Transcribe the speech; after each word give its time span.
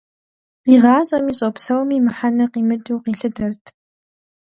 Къигъащӏэми 0.63 1.33
щӏэпсэуми 1.37 1.97
мыхьэнэ 2.05 2.45
къимыкӏыу 2.51 3.01
къилъытэрт. 3.03 3.63